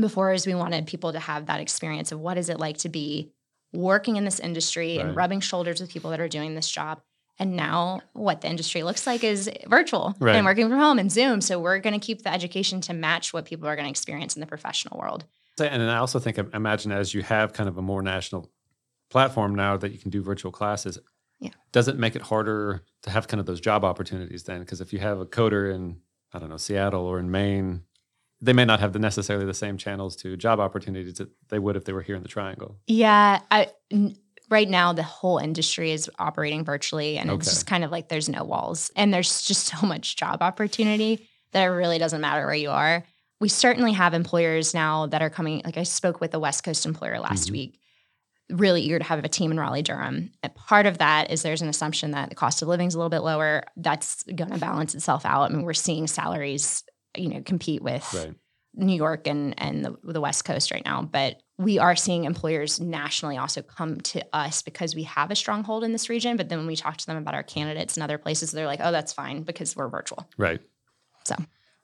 [0.00, 2.88] before is we wanted people to have that experience of what is it like to
[2.88, 3.32] be
[3.72, 5.06] working in this industry right.
[5.06, 7.00] and rubbing shoulders with people that are doing this job.
[7.38, 10.36] And now what the industry looks like is virtual right.
[10.36, 11.40] and working from home and Zoom.
[11.40, 14.36] So we're going to keep the education to match what people are going to experience
[14.36, 15.26] in the professional world.
[15.58, 18.50] And I also think, imagine as you have kind of a more national
[19.10, 20.98] platform now that you can do virtual classes,
[21.40, 21.50] yeah.
[21.72, 24.60] does it make it harder to have kind of those job opportunities then?
[24.60, 26.00] Because if you have a coder in,
[26.32, 27.82] I don't know, Seattle or in Maine,
[28.40, 31.76] they may not have the necessarily the same channels to job opportunities that they would
[31.76, 32.76] if they were here in the triangle.
[32.86, 34.16] Yeah, I, n-
[34.50, 37.38] right now the whole industry is operating virtually and okay.
[37.38, 41.28] it's just kind of like there's no walls and there's just so much job opportunity
[41.52, 43.04] that it really doesn't matter where you are.
[43.40, 46.86] We certainly have employers now that are coming like I spoke with a West Coast
[46.86, 47.52] employer last mm-hmm.
[47.52, 47.80] week
[48.50, 50.30] really eager to have a team in Raleigh Durham.
[50.42, 52.98] And part of that is there's an assumption that the cost of living is a
[52.98, 53.64] little bit lower.
[53.76, 55.50] That's going to balance itself out.
[55.50, 56.84] I mean, we're seeing salaries
[57.16, 58.34] you know compete with right.
[58.74, 62.80] New York and and the, the West Coast right now, but we are seeing employers
[62.80, 66.36] nationally also come to us because we have a stronghold in this region.
[66.36, 68.80] But then when we talk to them about our candidates and other places, they're like,
[68.82, 70.60] "Oh, that's fine because we're virtual." Right.
[71.24, 71.36] So.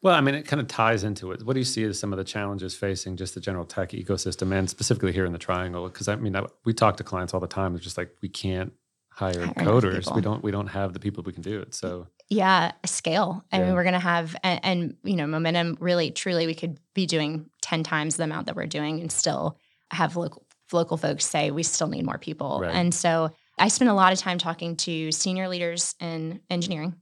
[0.03, 1.47] Well, I mean, it kind of ties into it.
[1.47, 4.53] What do you see as some of the challenges facing just the general tech ecosystem,
[4.53, 5.89] and specifically here in the Triangle?
[5.89, 7.75] Because I mean, I, we talk to clients all the time.
[7.75, 8.73] It's just like we can't
[9.11, 10.13] hire, hire coders.
[10.15, 10.43] We don't.
[10.43, 11.75] We don't have the people who can do it.
[11.75, 13.45] So yeah, scale.
[13.53, 13.67] I yeah.
[13.67, 17.05] mean, we're going to have, and, and, you know, momentum really, truly, we could be
[17.05, 19.59] doing 10 times the amount that we're doing and still
[19.91, 22.61] have local, local folks say we still need more people.
[22.63, 22.75] Right.
[22.75, 26.95] And so I spend a lot of time talking to senior leaders in engineering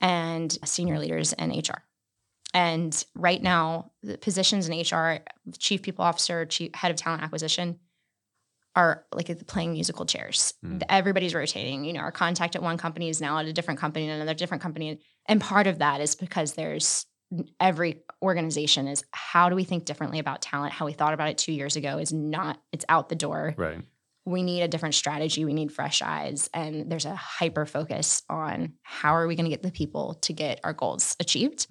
[0.00, 1.82] and senior leaders in HR.
[2.52, 5.20] And right now, the positions in HR,
[5.58, 7.80] chief people officer, chief head of talent acquisition,
[8.76, 10.54] are like playing musical chairs.
[10.64, 10.82] Mm.
[10.88, 11.84] Everybody's rotating.
[11.84, 14.34] You know, our contact at one company is now at a different company and another
[14.34, 15.00] different company.
[15.26, 17.06] And part of that is because there's
[17.60, 20.72] every organization is how do we think differently about talent?
[20.72, 23.54] How we thought about it two years ago is not, it's out the door.
[23.56, 23.80] Right.
[24.24, 25.44] We need a different strategy.
[25.44, 26.48] We need fresh eyes.
[26.54, 30.32] And there's a hyper focus on how are we going to get the people to
[30.32, 31.66] get our goals achieved.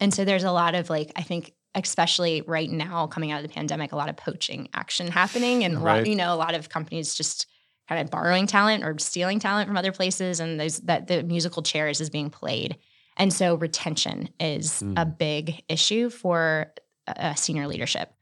[0.00, 3.48] And so there's a lot of like, I think especially right now coming out of
[3.48, 5.98] the pandemic, a lot of poaching action happening, and a right.
[5.98, 7.46] lot, you know, a lot of companies just
[7.88, 12.00] kind of borrowing talent or stealing talent from other places, and that the musical chairs
[12.00, 12.76] is being played.
[13.16, 14.94] And so retention is mm.
[14.96, 16.72] a big issue for
[17.06, 18.12] uh, senior leadership.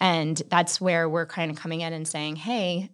[0.00, 2.88] And that's where we're kind of coming in and saying, hey,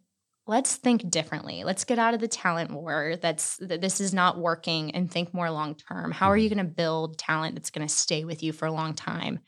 [0.49, 1.63] let's think differently.
[1.63, 3.15] Let's get out of the talent war.
[3.21, 6.11] That's that this is not working and think more long term.
[6.11, 6.59] How are you mm-hmm.
[6.59, 9.41] going to build talent that's going to stay with you for a long time?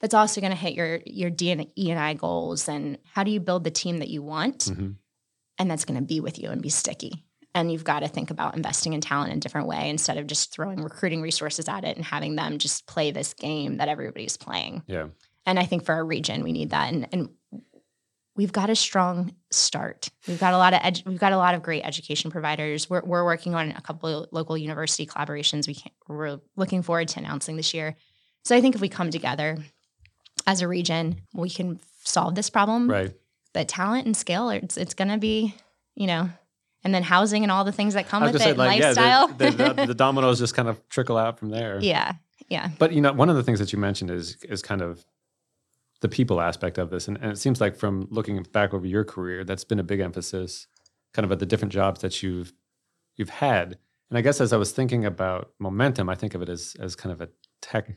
[0.00, 2.68] That's also going to hit your your D and E and I goals.
[2.68, 4.92] And how do you build the team that you want, mm-hmm.
[5.58, 7.24] and that's going to be with you and be sticky.
[7.54, 10.26] And you've got to think about investing in talent in a different way instead of
[10.28, 14.36] just throwing recruiting resources at it and having them just play this game that everybody's
[14.36, 14.84] playing.
[14.86, 15.08] Yeah.
[15.46, 16.92] And I think for our region, we need that.
[16.92, 17.28] And, and
[18.36, 20.10] we've got a strong start.
[20.28, 22.88] We've got a lot of edu- we've got a lot of great education providers.
[22.88, 25.66] We're, we're working on a couple of local university collaborations.
[25.66, 25.76] We
[26.08, 27.96] we're looking forward to announcing this year.
[28.44, 29.58] So I think if we come together
[30.46, 32.90] as a region, we can solve this problem.
[32.90, 33.12] Right.
[33.52, 35.54] But talent and scale, it's it's going to be,
[35.94, 36.30] you know,
[36.84, 39.28] and then housing and all the things that come with it, say, like, lifestyle.
[39.28, 41.78] Yeah, the, the, the dominoes just kind of trickle out from there.
[41.80, 42.12] Yeah,
[42.48, 42.70] yeah.
[42.78, 45.04] But you know, one of the things that you mentioned is is kind of
[46.00, 47.08] the people aspect of this.
[47.08, 50.00] And, and it seems like from looking back over your career, that's been a big
[50.00, 50.66] emphasis
[51.12, 52.52] kind of at the different jobs that you've
[53.16, 53.78] you've had.
[54.08, 56.96] And I guess as I was thinking about momentum, I think of it as as
[56.96, 57.28] kind of a
[57.60, 57.90] tech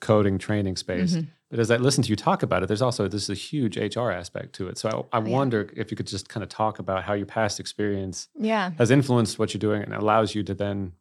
[0.00, 1.14] coding training space.
[1.14, 1.28] Mm-hmm.
[1.50, 3.76] But as I listen to you talk about it, there's also this is a huge
[3.76, 4.76] HR aspect to it.
[4.76, 7.26] So I, I oh, wonder if you could just kind of talk about how your
[7.26, 8.72] past experience yeah.
[8.78, 10.92] has influenced what you're doing and allows you to then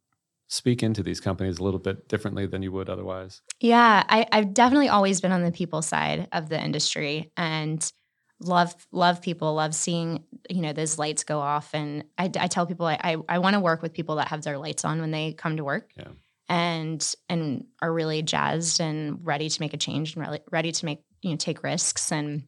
[0.48, 3.42] speak into these companies a little bit differently than you would otherwise?
[3.60, 7.92] Yeah, I, have definitely always been on the people side of the industry and
[8.40, 11.72] love love people, love seeing you know those lights go off.
[11.74, 14.44] And I, I tell people I I, I want to work with people that have
[14.44, 15.90] their lights on when they come to work.
[15.98, 16.08] Yeah.
[16.50, 21.04] And and are really jazzed and ready to make a change and ready to make
[21.22, 22.44] you know take risks and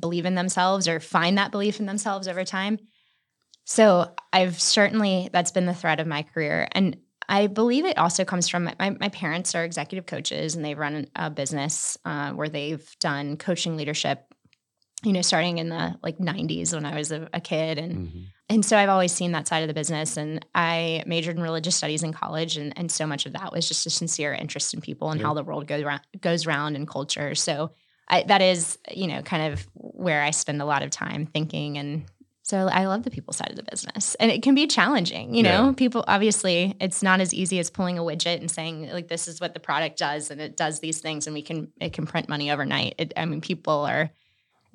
[0.00, 2.78] believe in themselves or find that belief in themselves over time.
[3.64, 6.68] So I've certainly that's been the thread of my career.
[6.72, 6.96] And
[7.28, 11.08] I believe it also comes from my, my parents are executive coaches and they run
[11.16, 14.32] a business uh, where they've done coaching leadership,
[15.06, 17.78] you know, starting in the like 90s when I was a, a kid.
[17.78, 18.20] And mm-hmm.
[18.48, 20.16] and so I've always seen that side of the business.
[20.16, 22.56] And I majored in religious studies in college.
[22.56, 25.28] And, and so much of that was just a sincere interest in people and yeah.
[25.28, 27.36] how the world goes around, goes around in culture.
[27.36, 27.70] So
[28.08, 31.78] I, that is, you know, kind of where I spend a lot of time thinking
[31.78, 32.04] and
[32.42, 34.14] so I love the people side of the business.
[34.16, 35.66] And it can be challenging, you know.
[35.66, 35.72] Yeah.
[35.72, 39.40] People obviously it's not as easy as pulling a widget and saying like this is
[39.40, 42.28] what the product does and it does these things and we can it can print
[42.28, 42.94] money overnight.
[42.98, 44.10] It, I mean people are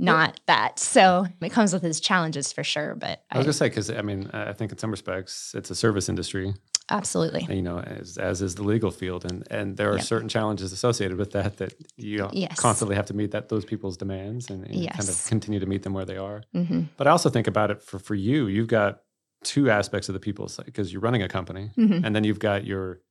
[0.01, 0.79] not that.
[0.79, 2.95] So it comes with its challenges for sure.
[2.95, 5.69] But I was I, gonna say because I mean I think in some respects it's
[5.69, 6.53] a service industry.
[6.89, 7.45] Absolutely.
[7.55, 10.05] You know, as, as is the legal field, and and there are yep.
[10.05, 12.59] certain challenges associated with that that you yes.
[12.59, 14.97] constantly have to meet that those people's demands and, and yes.
[14.97, 16.43] kind of continue to meet them where they are.
[16.53, 16.81] Mm-hmm.
[16.97, 18.47] But I also think about it for for you.
[18.47, 19.01] You've got
[19.43, 22.03] two aspects of the people because you're running a company, mm-hmm.
[22.03, 23.01] and then you've got your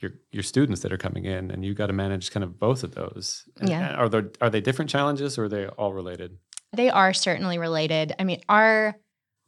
[0.00, 2.82] your your students that are coming in, and you've got to manage kind of both
[2.82, 3.44] of those.
[3.58, 3.94] And, yeah.
[3.94, 6.38] Are there are they different challenges, or are they all related?
[6.72, 8.14] They are certainly related.
[8.18, 8.96] I mean, our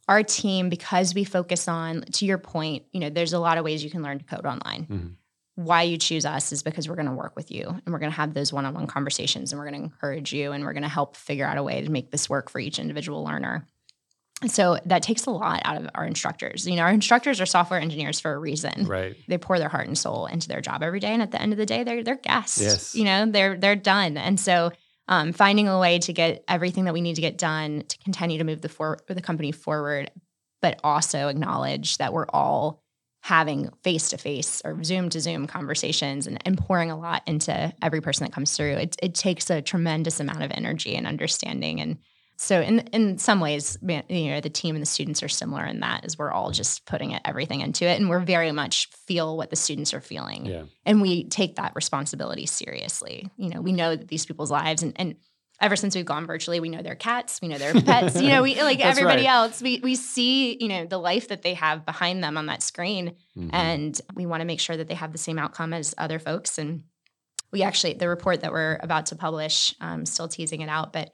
[0.07, 3.63] our team, because we focus on, to your point, you know, there's a lot of
[3.63, 4.83] ways you can learn to code online.
[4.83, 5.07] Mm-hmm.
[5.55, 8.11] Why you choose us is because we're going to work with you and we're going
[8.11, 10.73] to have those one on one conversations and we're going to encourage you and we're
[10.73, 13.67] going to help figure out a way to make this work for each individual learner.
[14.47, 16.67] So that takes a lot out of our instructors.
[16.67, 18.85] You know, our instructors are software engineers for a reason.
[18.85, 19.15] Right.
[19.27, 21.53] They pour their heart and soul into their job every day, and at the end
[21.53, 22.61] of the day, they're they're guests.
[22.61, 22.95] Yes.
[22.95, 24.17] You know, they're they're done.
[24.17, 24.71] And so
[25.07, 28.37] um, finding a way to get everything that we need to get done to continue
[28.37, 30.11] to move the for the company forward
[30.63, 32.81] but also acknowledge that we're all
[33.21, 37.73] having face to face or Zoom to Zoom conversations and, and, pouring a lot into
[37.81, 38.75] every person that comes through.
[38.75, 41.79] It, it takes a tremendous amount of energy and understanding.
[41.79, 41.97] And
[42.35, 45.81] so, in in some ways, you know, the team and the students are similar in
[45.81, 49.37] that, is we're all just putting it, everything into it, and we're very much feel
[49.37, 50.63] what the students are feeling, yeah.
[50.85, 53.29] and we take that responsibility seriously.
[53.37, 55.15] You know, we know that these people's lives and and
[55.61, 58.43] ever since we've gone virtually, we know their cats, we know their pets, you know,
[58.43, 59.31] we like everybody right.
[59.31, 62.61] else, we we see, you know, the life that they have behind them on that
[62.61, 63.15] screen.
[63.37, 63.49] Mm-hmm.
[63.53, 66.57] And we want to make sure that they have the same outcome as other folks.
[66.57, 66.83] And
[67.51, 71.13] we actually the report that we're about to publish, um, still teasing it out, but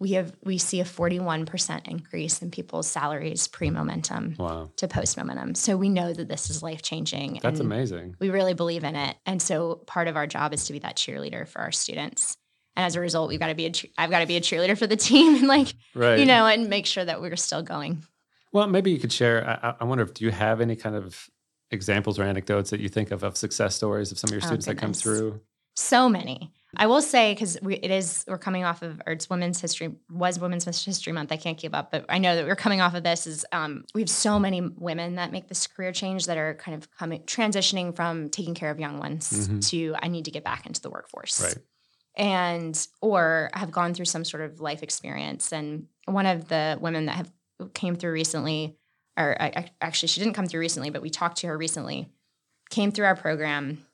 [0.00, 4.70] we have we see a 41% increase in people's salaries pre-momentum wow.
[4.76, 5.54] to post-momentum.
[5.54, 7.40] So we know that this is life-changing.
[7.42, 8.14] That's amazing.
[8.20, 9.16] We really believe in it.
[9.26, 12.36] And so part of our job is to be that cheerleader for our students
[12.78, 14.78] and as a result we've got to be a i've got to be a cheerleader
[14.78, 16.18] for the team and like right.
[16.18, 18.02] you know and make sure that we're still going
[18.52, 21.28] well maybe you could share I, I, wonder if do you have any kind of
[21.70, 24.46] examples or anecdotes that you think of of success stories of some of your oh,
[24.46, 25.40] students that come through
[25.74, 29.60] so many I will say because it is we're coming off of or it's Women's
[29.60, 31.32] History was Women's History Month.
[31.32, 33.26] I can't keep up, but I know that we're coming off of this.
[33.26, 36.76] Is um, we have so many women that make this career change that are kind
[36.76, 39.60] of coming transitioning from taking care of young ones mm-hmm.
[39.60, 41.42] to I need to get back into the workforce.
[41.42, 41.56] Right.
[42.16, 45.52] And or have gone through some sort of life experience.
[45.52, 47.32] And one of the women that have
[47.72, 48.76] came through recently,
[49.16, 52.10] or I, actually she didn't come through recently, but we talked to her recently,
[52.68, 53.86] came through our program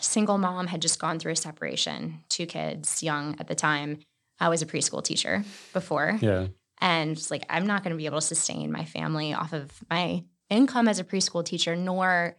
[0.00, 3.98] single mom had just gone through a separation, two kids, young at the time.
[4.40, 6.18] I was a preschool teacher before.
[6.20, 6.48] Yeah.
[6.80, 9.70] And it's like, I'm not going to be able to sustain my family off of
[9.90, 12.36] my income as a preschool teacher, nor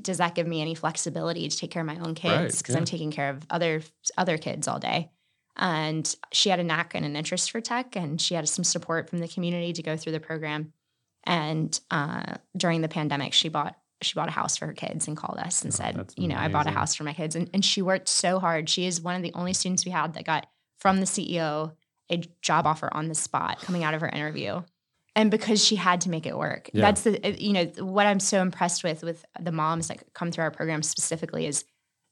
[0.00, 2.78] does that give me any flexibility to take care of my own kids because right,
[2.78, 2.80] yeah.
[2.80, 3.82] I'm taking care of other
[4.16, 5.10] other kids all day.
[5.56, 9.10] And she had a knack and an interest for tech, and she had some support
[9.10, 10.72] from the community to go through the program.
[11.24, 15.16] And uh, during the pandemic, she bought she bought a house for her kids and
[15.16, 16.50] called us and oh, said, you know, amazing.
[16.50, 17.36] I bought a house for my kids.
[17.36, 18.68] And, and she worked so hard.
[18.68, 20.46] She is one of the only students we had that got
[20.78, 21.72] from the CEO
[22.10, 24.62] a job offer on the spot coming out of her interview.
[25.14, 26.70] And because she had to make it work.
[26.72, 26.82] Yeah.
[26.82, 30.44] That's the, you know, what I'm so impressed with, with the moms that come through
[30.44, 31.64] our program specifically is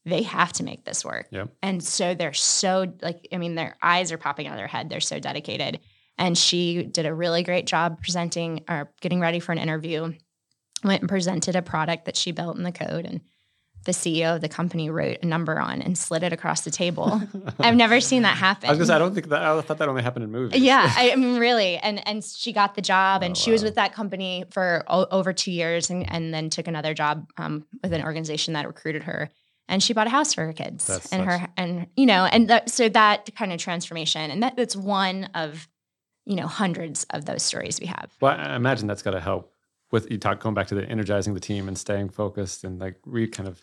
[0.04, 1.28] they have to make this work.
[1.30, 1.50] Yep.
[1.62, 4.90] And so they're so like, I mean, their eyes are popping out of their head.
[4.90, 5.80] They're so dedicated.
[6.18, 10.12] And she did a really great job presenting or getting ready for an interview
[10.84, 13.20] went and presented a product that she built in the code and
[13.84, 17.22] the CEO of the company wrote a number on and slid it across the table.
[17.58, 18.68] I've never seen that happen.
[18.68, 20.60] I was say, I don't think that I thought that only happened in movies.
[20.60, 21.78] Yeah, I mean really.
[21.78, 23.54] And and she got the job and oh, she wow.
[23.54, 27.30] was with that company for o- over 2 years and, and then took another job
[27.38, 29.30] um, with an organization that recruited her
[29.66, 31.42] and she bought a house for her kids that's, and that's...
[31.42, 35.24] her and you know and that, so that kind of transformation and that, that's one
[35.34, 35.68] of
[36.26, 38.12] you know hundreds of those stories we have.
[38.20, 39.54] Well, I imagine that's got to help
[39.90, 42.96] with you talk going back to the energizing the team and staying focused and like
[43.04, 43.60] re kind of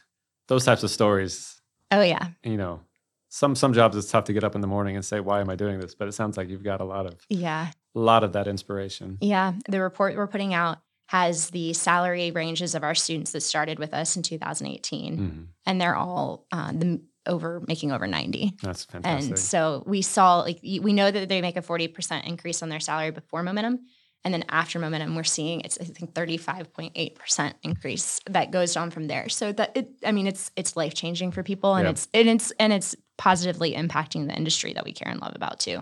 [0.48, 1.62] those types of stories.
[1.92, 2.30] Oh yeah.
[2.44, 2.82] You know,
[3.30, 5.50] some some jobs it's tough to get up in the morning and say why am
[5.50, 8.24] I doing this, but it sounds like you've got a lot of yeah a lot
[8.24, 9.18] of that inspiration.
[9.22, 13.80] Yeah, the report we're putting out has the salary ranges of our students that started
[13.80, 15.44] with us in 2018, mm-hmm.
[15.66, 18.54] and they're all uh, the over making over 90.
[18.62, 19.30] That's fantastic.
[19.30, 22.80] And so we saw like we know that they make a 40% increase on their
[22.80, 23.80] salary before momentum
[24.28, 29.08] and then after momentum, we're seeing it's I think 35.8% increase that goes on from
[29.08, 29.30] there.
[29.30, 32.52] So that it I mean it's it's life changing for people and it's and it's
[32.60, 35.82] and it's positively impacting the industry that we care and love about too.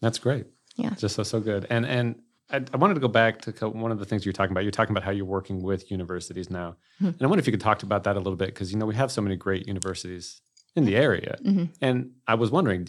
[0.00, 0.46] That's great.
[0.76, 0.90] Yeah.
[0.90, 1.66] Just so so good.
[1.70, 4.52] And and I, I wanted to go back to one of the things you're talking
[4.52, 4.62] about.
[4.62, 6.76] You're talking about how you're working with universities now.
[7.00, 7.06] Mm-hmm.
[7.06, 8.86] And I wonder if you could talk about that a little bit because you know
[8.86, 10.40] we have so many great universities
[10.74, 11.36] in the area.
[11.44, 11.64] Mm-hmm.
[11.80, 12.88] And I was wondering,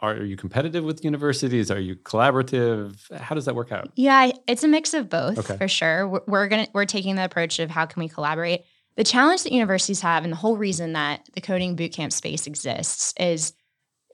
[0.00, 1.70] are you competitive with universities?
[1.70, 3.10] Are you collaborative?
[3.18, 3.90] How does that work out?
[3.96, 5.56] Yeah, it's a mix of both okay.
[5.56, 6.06] for sure.
[6.06, 8.64] We're, we're gonna we're taking the approach of how can we collaborate.
[8.96, 13.14] The challenge that universities have, and the whole reason that the coding bootcamp space exists,
[13.18, 13.52] is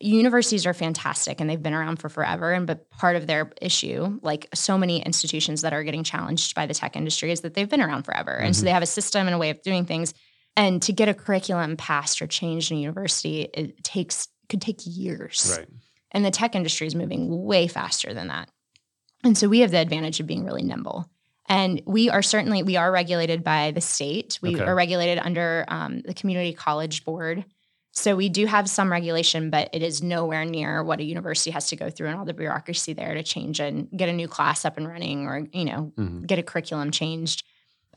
[0.01, 2.53] universities are fantastic and they've been around for forever.
[2.53, 6.67] And but part of their issue, like so many institutions that are getting challenged by
[6.67, 8.47] the tech industry, is that they've been around forever, mm-hmm.
[8.47, 8.67] and so mm-hmm.
[8.67, 10.15] they have a system and a way of doing things
[10.57, 14.81] and to get a curriculum passed or changed in a university, it takes could take
[14.85, 15.57] years.
[15.59, 15.69] Right.
[16.13, 18.49] And the tech industry is moving way faster than that.
[19.25, 21.11] And so we have the advantage of being really nimble.
[21.49, 24.39] And we are certainly we are regulated by the state.
[24.41, 24.65] We okay.
[24.65, 27.45] are regulated under um, the community college board.
[27.93, 31.69] So we do have some regulation, but it is nowhere near what a university has
[31.69, 34.65] to go through and all the bureaucracy there to change and get a new class
[34.65, 36.23] up and running, or you know, mm-hmm.
[36.23, 37.45] get a curriculum changed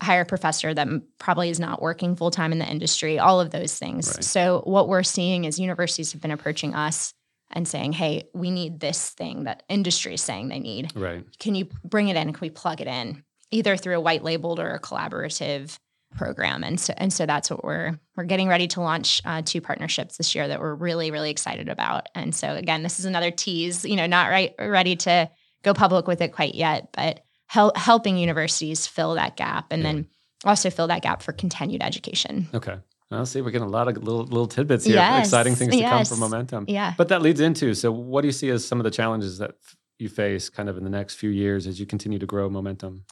[0.01, 3.51] hire a professor that probably is not working full time in the industry, all of
[3.51, 4.07] those things.
[4.07, 4.23] Right.
[4.23, 7.13] So, what we're seeing is universities have been approaching us
[7.51, 10.95] and saying, hey, we need this thing that industry is saying they need.
[10.95, 11.23] Right.
[11.39, 12.33] Can you bring it in?
[12.33, 15.77] Can we plug it in either through a white labeled or a collaborative
[16.17, 16.63] program?
[16.63, 20.17] And so, and so that's what we're we're getting ready to launch uh, two partnerships
[20.17, 22.07] this year that we're really really excited about.
[22.15, 23.85] And so again, this is another tease.
[23.85, 25.29] You know, not right ready to
[25.63, 29.91] go public with it quite yet, but hel- helping universities fill that gap and yeah.
[29.91, 30.07] then
[30.45, 32.47] also fill that gap for continued education.
[32.53, 32.77] Okay.
[33.09, 35.27] Well, see, we're getting a lot of little little tidbits here, yes.
[35.27, 36.09] exciting things to yes.
[36.09, 36.65] come from momentum.
[36.67, 36.93] Yeah.
[36.97, 39.55] But that leads into so, what do you see as some of the challenges that
[39.97, 43.05] you face kind of in the next few years as you continue to grow momentum?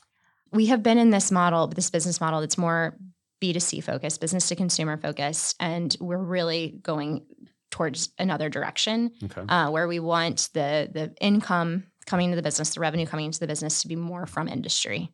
[0.52, 2.98] We have been in this model, this business model that's more
[3.42, 7.26] B2C focused, business to consumer focused, and we're really going
[7.72, 9.42] towards another direction okay.
[9.48, 13.40] uh, where we want the the income coming to the business, the revenue coming into
[13.40, 15.12] the business to be more from industry.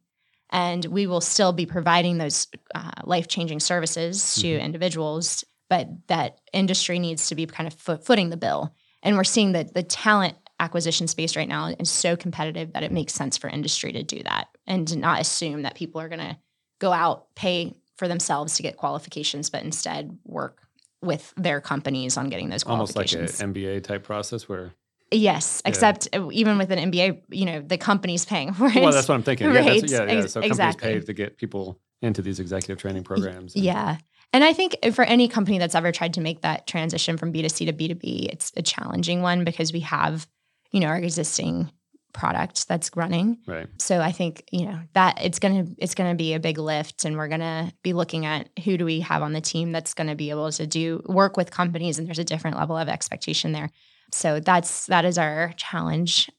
[0.49, 4.65] And we will still be providing those uh, life changing services to mm-hmm.
[4.65, 8.75] individuals, but that industry needs to be kind of foot- footing the bill.
[9.01, 12.91] And we're seeing that the talent acquisition space right now is so competitive that it
[12.91, 16.19] makes sense for industry to do that and to not assume that people are going
[16.19, 16.37] to
[16.79, 20.61] go out, pay for themselves to get qualifications, but instead work
[21.01, 23.41] with their companies on getting those almost like qualifications.
[23.41, 24.73] an MBA type process where
[25.11, 28.75] Yes, except uh, even with an MBA, you know, the company's paying for it.
[28.75, 29.51] well, that's what I'm thinking.
[29.53, 30.21] Yeah, Right, that's, yeah, yeah.
[30.25, 30.93] So companies exactly.
[30.93, 33.53] pay to get people into these executive training programs.
[33.55, 33.97] and- Yeah.
[34.33, 37.65] And I think for any company that's ever tried to make that transition from B2C
[37.65, 40.25] to B2B, it's a challenging one because we have,
[40.71, 41.69] you know, our existing
[42.13, 43.39] product that's running.
[43.45, 43.67] Right.
[43.77, 46.57] So I think, you know, that it's going to it's going to be a big
[46.57, 49.71] lift and we're going to be looking at who do we have on the team
[49.73, 52.77] that's going to be able to do work with companies and there's a different level
[52.77, 53.69] of expectation there.
[54.11, 56.29] So that's that is our challenge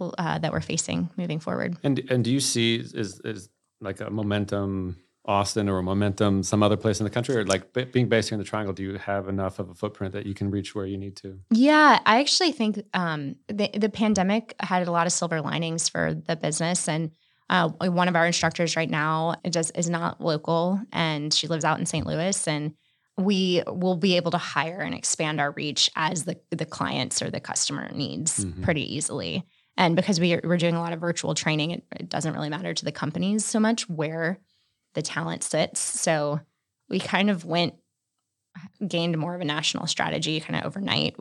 [0.00, 1.76] uh, that we're facing moving forward.
[1.82, 3.48] And and do you see is is
[3.80, 4.96] like a momentum
[5.26, 8.28] Austin or a momentum some other place in the country, or like b- being based
[8.28, 8.74] here in the Triangle?
[8.74, 11.38] Do you have enough of a footprint that you can reach where you need to?
[11.50, 16.14] Yeah, I actually think um, the the pandemic had a lot of silver linings for
[16.14, 17.10] the business, and
[17.48, 21.78] uh, one of our instructors right now does is not local, and she lives out
[21.78, 22.06] in St.
[22.06, 22.74] Louis, and
[23.16, 27.30] we will be able to hire and expand our reach as the the clients or
[27.30, 28.62] the customer needs Mhm.
[28.62, 29.44] pretty easily.
[29.76, 32.48] And because we are, we're doing a lot of virtual training, it, it doesn't really
[32.48, 34.38] matter to the companies so much where
[34.94, 35.80] the talent sits.
[35.80, 36.40] So
[36.88, 37.74] we kind of went
[38.86, 41.16] gained more of a national strategy kind of overnight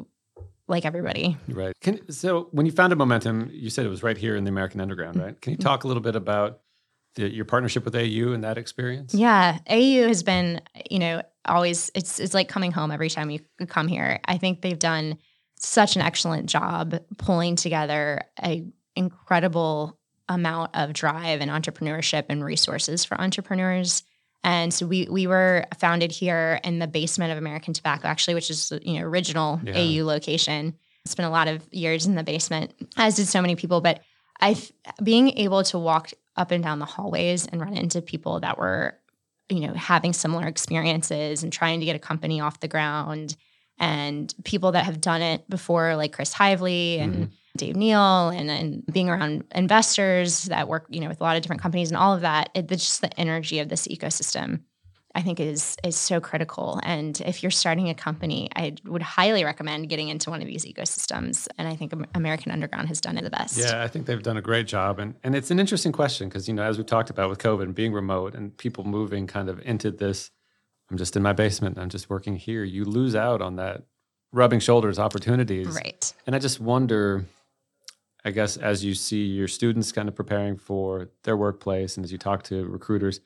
[0.68, 1.36] like everybody.
[1.48, 1.74] Right.
[1.82, 4.80] Can, so when you founded Momentum, you said it was right here in the American
[4.82, 5.40] Underground, right?
[5.42, 6.60] Can you talk a little bit about
[7.16, 9.14] the, your partnership with AU and that experience?
[9.14, 13.40] Yeah, AU has been, you know, always it's it's like coming home every time you
[13.68, 14.20] come here.
[14.26, 15.18] I think they've done
[15.58, 18.66] such an excellent job pulling together a
[18.96, 19.98] incredible
[20.30, 24.04] amount of drive and entrepreneurship and resources for entrepreneurs.
[24.44, 28.50] And so we we were founded here in the basement of American Tobacco, actually, which
[28.50, 29.78] is you know original Yeah.
[29.78, 30.76] AU location.
[31.06, 33.82] Spent a lot of years in the basement, as did so many people.
[33.82, 34.02] But
[34.40, 34.56] I
[35.02, 38.98] being able to walk up and down the hallways and run into people that were,
[39.50, 43.36] you know, having similar experiences and trying to get a company off the ground,
[43.80, 47.32] and people that have done it before, like Chris Heivly and Mhm.
[47.58, 51.44] Dave Neal, and and being around investors that work, you know, with a lot of
[51.44, 52.50] different companies and all of that.
[52.56, 54.62] It, it's just the energy of this ecosystem.
[55.16, 56.80] I think is is so critical.
[56.84, 60.66] And if you're starting a company, I would highly recommend getting into one of these
[60.66, 61.48] ecosystems.
[61.58, 63.58] And I think American Underground has done it the best.
[63.58, 66.48] Yeah, I think they've done a great job, and and it's an interesting question because
[66.48, 69.50] you know as we talked about with COVID and being remote and people moving kind
[69.50, 70.32] of into this,
[70.90, 72.64] I'm just in my basement, I'm just working here.
[72.64, 73.84] You lose out on that
[74.32, 76.14] rubbing shoulders opportunities, Right.
[76.26, 77.26] And I just wonder,
[78.26, 82.12] I guess, as you see your students kind of preparing for their workplace and as
[82.12, 83.20] you talk to recruiters,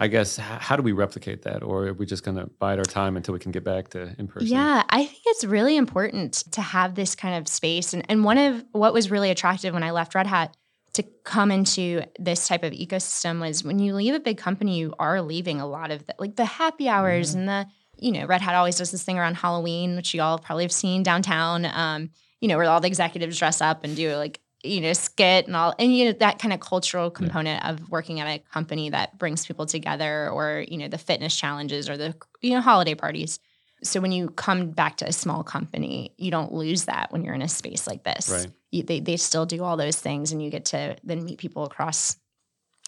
[0.00, 1.64] I guess, how do we replicate that?
[1.64, 4.14] Or are we just going to bide our time until we can get back to
[4.16, 4.46] in person?
[4.46, 7.92] Yeah, I think it's really important to have this kind of space.
[7.92, 10.56] And, and one of what was really attractive when I left Red Hat
[10.94, 14.94] to come into this type of ecosystem was when you leave a big company, you
[15.00, 17.66] are leaving a lot of the, like the happy hours and the,
[17.98, 20.72] you know, Red Hat always does this thing around Halloween, which you all probably have
[20.72, 24.80] seen downtown, um, you know, where all the executives dress up and do like, you
[24.80, 28.26] know, skit and all, and you know, that kind of cultural component of working at
[28.26, 32.50] a company that brings people together or, you know, the fitness challenges or the, you
[32.50, 33.38] know, holiday parties.
[33.84, 37.34] So when you come back to a small company, you don't lose that when you're
[37.34, 38.28] in a space like this.
[38.28, 38.50] Right.
[38.72, 41.64] You, they they still do all those things, and you get to then meet people
[41.64, 42.16] across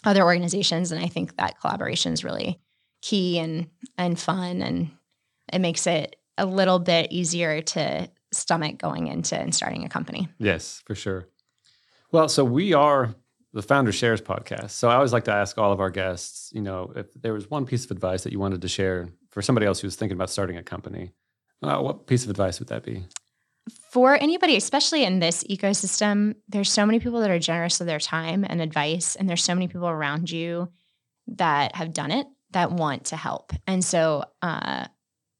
[0.05, 0.91] other organizations.
[0.91, 2.61] And I think that collaboration is really
[3.03, 4.91] key and and fun, and
[5.53, 10.29] it makes it a little bit easier to stomach going into and starting a company.
[10.39, 11.29] Yes, for sure.
[12.13, 13.15] Well, so we are
[13.53, 14.71] the Founder Shares podcast.
[14.71, 17.51] So I always like to ask all of our guests, you know, if there was
[17.51, 20.31] one piece of advice that you wanted to share for somebody else who's thinking about
[20.31, 21.13] starting a company,
[21.63, 23.05] uh, what piece of advice would that be?
[23.91, 27.99] for anybody, especially in this ecosystem, there's so many people that are generous with their
[27.99, 30.69] time and advice, and there's so many people around you
[31.27, 33.53] that have done it that want to help.
[33.67, 34.87] And so, uh,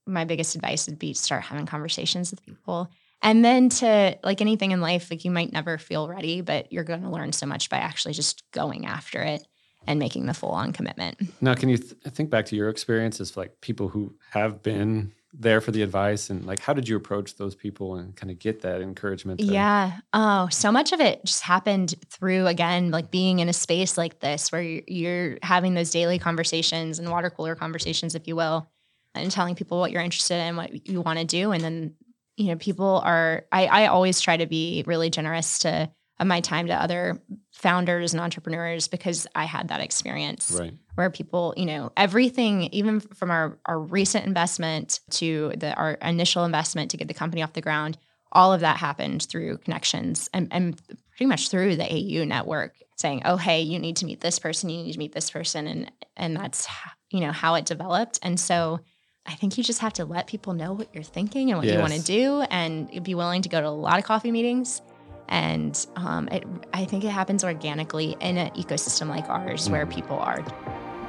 [0.07, 2.91] my biggest advice would be to start having conversations with people.
[3.23, 6.85] And then to like anything in life, like you might never feel ready, but you're
[6.85, 9.47] going to learn so much by actually just going after it
[9.87, 11.19] and making the full on commitment.
[11.41, 15.61] Now, can you th- think back to your experiences, like people who have been there
[15.61, 18.63] for the advice, and like how did you approach those people and kind of get
[18.63, 19.39] that encouragement?
[19.41, 19.99] to- Yeah.
[20.13, 24.19] Oh, so much of it just happened through, again, like being in a space like
[24.21, 28.69] this where you're, you're having those daily conversations and water cooler conversations, if you will,
[29.15, 31.53] and telling people what you're interested in, what you want to do.
[31.53, 31.95] And then,
[32.41, 36.41] you know, people are, I, I always try to be really generous to, of my
[36.41, 37.21] time to other
[37.53, 40.73] founders and entrepreneurs because I had that experience right.
[40.95, 46.45] where people, you know, everything, even from our, our recent investment to the our initial
[46.45, 47.99] investment to get the company off the ground,
[48.33, 50.81] all of that happened through connections and, and
[51.11, 54.71] pretty much through the AU network saying, oh, hey, you need to meet this person,
[54.71, 55.67] you need to meet this person.
[55.67, 56.67] And and that's
[57.11, 58.19] you know how it developed.
[58.23, 58.81] And so
[59.27, 61.75] I think you just have to let people know what you're thinking and what yes.
[61.75, 64.83] you want to do and be willing to go to a lot of coffee meetings.
[65.29, 69.73] And um, it, I think it happens organically in an ecosystem like ours mm.
[69.73, 70.45] where people are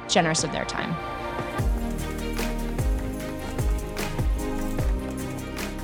[0.08, 0.94] generous of their time.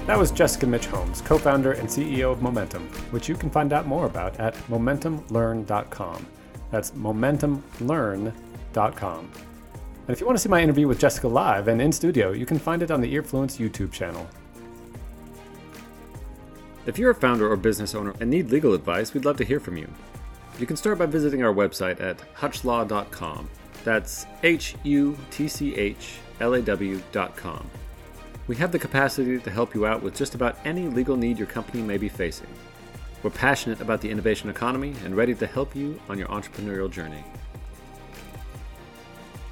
[0.06, 3.74] That was Jessica Mitsch Holmes, co founder and CEO of Momentum, which you can find
[3.74, 6.26] out more about at momentumlearn.com.
[6.70, 9.32] That's momentumlearn.com.
[10.08, 12.46] And if you want to see my interview with Jessica live and in studio, you
[12.46, 14.26] can find it on the Earfluence YouTube channel.
[16.86, 19.60] If you're a founder or business owner and need legal advice, we'd love to hear
[19.60, 19.86] from you.
[20.58, 23.50] You can start by visiting our website at hutchlaw.com.
[23.84, 27.70] That's H U T C H L A W.com.
[28.46, 31.48] We have the capacity to help you out with just about any legal need your
[31.48, 32.48] company may be facing.
[33.22, 37.22] We're passionate about the innovation economy and ready to help you on your entrepreneurial journey.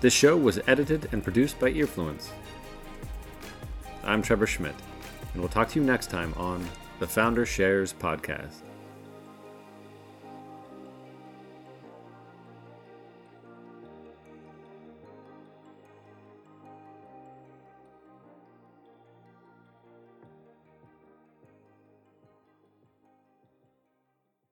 [0.06, 2.28] This show was edited and produced by Earfluence.
[4.04, 4.76] I'm Trevor Schmidt,
[5.32, 6.64] and we'll talk to you next time on
[7.00, 8.62] the Founder Shares Podcast.